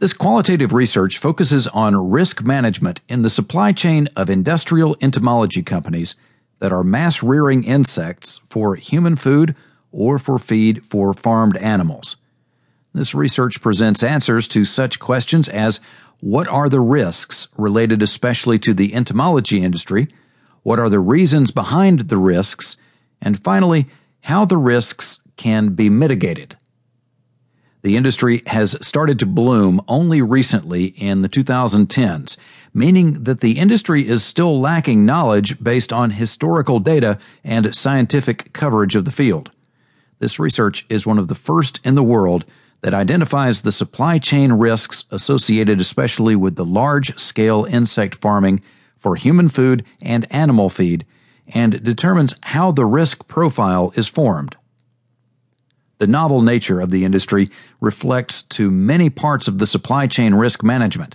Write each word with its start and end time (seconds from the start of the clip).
This 0.00 0.14
qualitative 0.14 0.72
research 0.72 1.18
focuses 1.18 1.66
on 1.66 2.10
risk 2.10 2.42
management 2.42 3.02
in 3.06 3.20
the 3.20 3.28
supply 3.28 3.72
chain 3.72 4.08
of 4.16 4.30
industrial 4.30 4.96
entomology 5.02 5.62
companies 5.62 6.16
that 6.58 6.72
are 6.72 6.82
mass 6.82 7.22
rearing 7.22 7.64
insects 7.64 8.40
for 8.48 8.76
human 8.76 9.14
food 9.14 9.54
or 9.92 10.18
for 10.18 10.38
feed 10.38 10.82
for 10.86 11.12
farmed 11.12 11.58
animals. 11.58 12.16
This 12.94 13.14
research 13.14 13.60
presents 13.60 14.02
answers 14.02 14.48
to 14.48 14.64
such 14.64 14.98
questions 14.98 15.50
as 15.50 15.80
what 16.20 16.48
are 16.48 16.70
the 16.70 16.80
risks 16.80 17.48
related 17.58 18.00
especially 18.00 18.58
to 18.60 18.72
the 18.72 18.94
entomology 18.94 19.62
industry? 19.62 20.08
What 20.62 20.78
are 20.78 20.88
the 20.88 20.98
reasons 20.98 21.50
behind 21.50 22.08
the 22.08 22.16
risks? 22.16 22.78
And 23.20 23.44
finally, 23.44 23.84
how 24.22 24.46
the 24.46 24.56
risks 24.56 25.20
can 25.36 25.74
be 25.74 25.90
mitigated. 25.90 26.56
The 27.82 27.96
industry 27.96 28.42
has 28.46 28.76
started 28.86 29.18
to 29.20 29.26
bloom 29.26 29.80
only 29.88 30.20
recently 30.20 30.86
in 30.86 31.22
the 31.22 31.28
2010s, 31.28 32.36
meaning 32.74 33.24
that 33.24 33.40
the 33.40 33.58
industry 33.58 34.06
is 34.06 34.22
still 34.22 34.60
lacking 34.60 35.06
knowledge 35.06 35.62
based 35.62 35.92
on 35.92 36.10
historical 36.10 36.78
data 36.78 37.18
and 37.42 37.74
scientific 37.74 38.52
coverage 38.52 38.94
of 38.96 39.06
the 39.06 39.10
field. 39.10 39.50
This 40.18 40.38
research 40.38 40.84
is 40.90 41.06
one 41.06 41.18
of 41.18 41.28
the 41.28 41.34
first 41.34 41.80
in 41.82 41.94
the 41.94 42.02
world 42.02 42.44
that 42.82 42.94
identifies 42.94 43.62
the 43.62 43.72
supply 43.72 44.18
chain 44.18 44.52
risks 44.52 45.06
associated 45.10 45.80
especially 45.80 46.36
with 46.36 46.56
the 46.56 46.64
large 46.64 47.18
scale 47.18 47.64
insect 47.64 48.16
farming 48.16 48.62
for 48.98 49.16
human 49.16 49.48
food 49.48 49.84
and 50.02 50.26
animal 50.30 50.68
feed 50.68 51.06
and 51.48 51.82
determines 51.82 52.34
how 52.42 52.70
the 52.70 52.84
risk 52.84 53.26
profile 53.26 53.92
is 53.96 54.06
formed. 54.06 54.56
The 56.00 56.06
novel 56.06 56.40
nature 56.40 56.80
of 56.80 56.90
the 56.90 57.04
industry 57.04 57.50
reflects 57.78 58.40
to 58.56 58.70
many 58.70 59.10
parts 59.10 59.48
of 59.48 59.58
the 59.58 59.66
supply 59.66 60.06
chain 60.06 60.34
risk 60.34 60.64
management. 60.64 61.14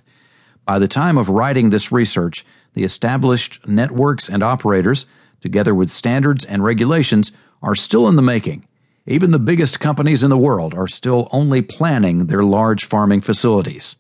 By 0.64 0.78
the 0.78 0.88
time 0.88 1.18
of 1.18 1.28
writing 1.28 1.72
this 1.72 1.92
research, 1.92 2.46
the 2.76 2.84
established 2.84 3.68
networks 3.68 4.30
and 4.30 4.44
operators, 4.44 5.08
together 5.42 5.74
with 5.74 5.90
standards 5.90 6.46
and 6.46 6.64
regulations, 6.64 7.32
are 7.64 7.74
still 7.74 8.08
in 8.08 8.16
the 8.16 8.22
making. 8.22 8.68
Even 9.08 9.32
the 9.32 9.40
biggest 9.40 9.80
companies 9.80 10.22
in 10.22 10.30
the 10.30 10.38
world 10.38 10.76
are 10.76 10.88
still 10.88 11.30
only 11.32 11.64
planning 11.64 12.28
their 12.28 12.44
large 12.44 12.86
farming 12.86 13.22
facilities. 13.22 13.96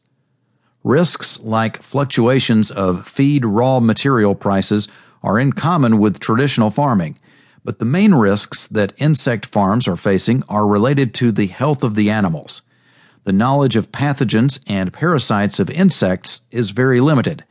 Risks 0.84 1.40
like 1.40 1.82
fluctuations 1.82 2.70
of 2.70 3.08
feed 3.08 3.44
raw 3.44 3.80
material 3.80 4.36
prices 4.36 4.88
are 5.24 5.40
in 5.40 5.52
common 5.52 5.98
with 5.98 6.20
traditional 6.20 6.70
farming, 6.70 7.18
but 7.66 7.80
the 7.80 7.86
main 7.86 8.14
risks 8.14 8.68
that 8.68 8.94
insect 8.98 9.48
farms 9.48 9.88
are 9.88 9.96
facing 9.96 10.44
are 10.48 10.68
related 10.68 11.16
to 11.16 11.32
the 11.32 11.48
health 11.48 11.84
of 11.84 11.96
the 11.96 12.12
animals. 12.12 12.62
The 13.24 13.34
knowledge 13.34 13.76
of 13.76 13.92
pathogens 13.92 14.60
and 14.68 14.94
parasites 14.94 15.60
of 15.60 15.72
insects 15.72 16.42
is 16.52 16.70
very 16.70 17.02
limited. 17.02 17.44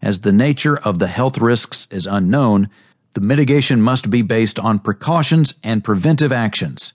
As 0.00 0.22
the 0.22 0.32
nature 0.32 0.78
of 0.78 0.98
the 0.98 1.08
health 1.08 1.36
risks 1.36 1.86
is 1.90 2.06
unknown, 2.06 2.70
the 3.12 3.20
mitigation 3.20 3.82
must 3.82 4.08
be 4.08 4.22
based 4.22 4.58
on 4.58 4.78
precautions 4.78 5.54
and 5.62 5.84
preventive 5.84 6.32
actions. 6.32 6.94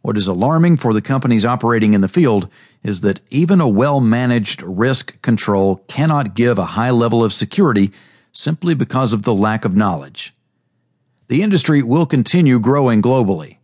What 0.00 0.16
is 0.16 0.28
alarming 0.28 0.76
for 0.76 0.94
the 0.94 1.02
companies 1.02 1.44
operating 1.44 1.94
in 1.94 2.00
the 2.00 2.06
field 2.06 2.48
is 2.84 3.00
that 3.00 3.18
even 3.28 3.60
a 3.60 3.66
well 3.66 3.98
managed 3.98 4.62
risk 4.62 5.20
control 5.20 5.82
cannot 5.88 6.36
give 6.36 6.60
a 6.60 6.76
high 6.76 6.90
level 6.90 7.24
of 7.24 7.32
security 7.32 7.90
simply 8.30 8.74
because 8.74 9.12
of 9.12 9.24
the 9.24 9.34
lack 9.34 9.64
of 9.64 9.74
knowledge 9.74 10.32
the 11.28 11.42
industry 11.42 11.82
will 11.82 12.06
continue 12.06 12.58
growing 12.58 13.02
globally. 13.02 13.58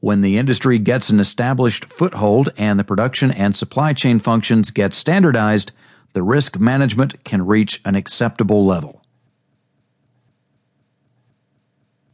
When 0.00 0.20
the 0.20 0.36
industry 0.36 0.78
gets 0.78 1.10
an 1.10 1.18
established 1.18 1.86
foothold 1.86 2.50
and 2.56 2.78
the 2.78 2.84
production 2.84 3.30
and 3.30 3.56
supply 3.56 3.94
chain 3.94 4.18
functions 4.18 4.70
get 4.70 4.94
standardized, 4.94 5.72
the 6.12 6.22
risk 6.22 6.58
management 6.58 7.24
can 7.24 7.46
reach 7.46 7.80
an 7.84 7.94
acceptable 7.94 8.64
level. 8.64 9.02